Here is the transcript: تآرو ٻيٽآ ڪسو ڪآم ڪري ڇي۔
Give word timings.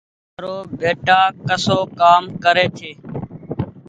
تآرو 0.35 0.55
ٻيٽآ 0.77 1.19
ڪسو 1.47 1.77
ڪآم 1.99 2.23
ڪري 2.43 2.65
ڇي۔ 2.77 2.91